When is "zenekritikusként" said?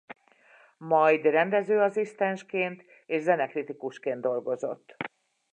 3.21-4.21